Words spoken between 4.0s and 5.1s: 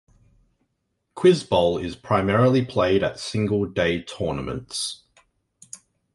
tournaments.